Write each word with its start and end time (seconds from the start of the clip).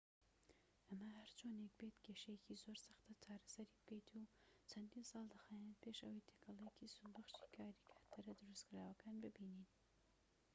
ئەمە 0.87 1.09
هەرچۆنێک 1.17 1.73
بێت 1.79 1.95
کێشەیەکی 2.05 2.59
زۆر 2.63 2.77
سەختە 2.85 3.13
چارەسەری 3.23 3.75
بکەیت 3.77 4.07
و 4.11 4.29
چەندین 4.69 5.05
ساڵ 5.11 5.23
دەخایەنێت 5.33 5.77
پێش 5.83 5.97
ئەوەی 6.03 6.25
تێکەڵەیەکی 6.29 6.91
سوودبەخشی 6.95 7.49
کارتیاکەرە 7.55 8.33
دروستکراوەکان 8.39 9.15
ببینن 9.25 9.65